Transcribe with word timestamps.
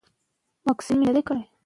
واکسن 0.67 0.97
د 0.97 0.97
وبا 1.01 1.05
د 1.05 1.05
کنټرول 1.17 1.37
وسیله 1.37 1.49
ده. 1.49 1.51